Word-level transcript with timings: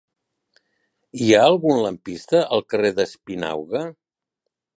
Hi 1.25 1.29
ha 1.35 1.43
algun 1.49 1.81
lampista 1.87 2.41
al 2.57 2.65
carrer 2.73 2.93
d'Espinauga? 3.01 3.85